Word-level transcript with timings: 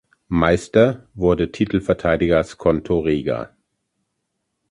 Meister 0.29 1.07
wurde 1.13 1.51
Titelverteidiger 1.51 2.43
Skonto 2.43 3.01
Riga. 3.01 3.51